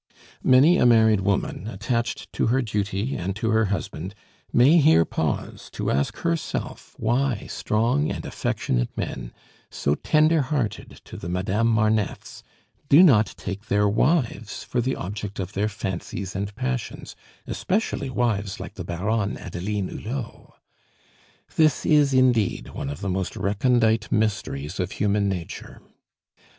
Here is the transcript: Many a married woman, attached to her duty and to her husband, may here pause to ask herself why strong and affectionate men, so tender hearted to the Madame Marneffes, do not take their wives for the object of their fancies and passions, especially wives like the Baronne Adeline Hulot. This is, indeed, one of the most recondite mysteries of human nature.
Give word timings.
Many 0.43 0.77
a 0.77 0.85
married 0.87 1.19
woman, 1.21 1.67
attached 1.67 2.33
to 2.33 2.47
her 2.47 2.63
duty 2.63 3.15
and 3.15 3.35
to 3.35 3.51
her 3.51 3.65
husband, 3.65 4.15
may 4.51 4.77
here 4.79 5.05
pause 5.05 5.69
to 5.73 5.91
ask 5.91 6.17
herself 6.17 6.95
why 6.97 7.45
strong 7.45 8.09
and 8.09 8.25
affectionate 8.25 8.89
men, 8.97 9.31
so 9.69 9.93
tender 9.93 10.41
hearted 10.41 11.01
to 11.05 11.17
the 11.17 11.29
Madame 11.29 11.67
Marneffes, 11.67 12.41
do 12.89 13.03
not 13.03 13.35
take 13.37 13.67
their 13.67 13.87
wives 13.87 14.63
for 14.63 14.81
the 14.81 14.95
object 14.95 15.37
of 15.39 15.53
their 15.53 15.69
fancies 15.69 16.35
and 16.35 16.55
passions, 16.55 17.15
especially 17.45 18.09
wives 18.09 18.59
like 18.59 18.73
the 18.73 18.83
Baronne 18.83 19.37
Adeline 19.37 19.89
Hulot. 19.89 20.53
This 21.57 21.85
is, 21.85 22.11
indeed, 22.11 22.69
one 22.69 22.89
of 22.89 23.01
the 23.01 23.07
most 23.09 23.35
recondite 23.35 24.11
mysteries 24.11 24.79
of 24.79 24.93
human 24.93 25.29
nature. 25.29 25.79